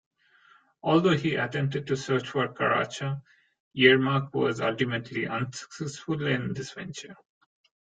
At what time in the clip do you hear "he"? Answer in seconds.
1.15-1.35